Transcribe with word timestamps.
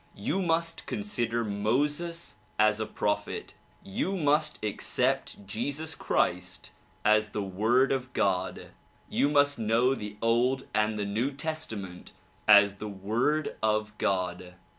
You 0.17 0.41
must 0.41 0.87
consider 0.87 1.45
Moses 1.45 2.33
as 2.57 2.79
a 2.79 2.87
prophet. 2.87 3.53
You 3.83 4.17
must 4.17 4.57
accept 4.65 5.45
Jesus 5.45 5.93
Christ 5.93 6.71
as 7.05 7.29
the 7.33 7.43
Word 7.43 7.91
of 7.91 8.11
God. 8.13 8.69
You 9.09 9.29
must 9.29 9.59
know 9.59 9.93
the 9.93 10.17
old 10.19 10.65
and 10.73 10.97
the 10.97 11.05
new 11.05 11.29
testament 11.31 12.13
as 12.47 12.77
the 12.77 12.89
Word 12.89 13.55
of 13.61 13.95
God. 13.99 14.55